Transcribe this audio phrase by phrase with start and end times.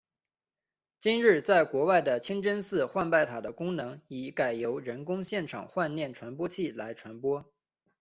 [0.99, 7.45] 今日在国外的清真寺唤拜塔的功能已改由人工现场唤念扩音器来传播。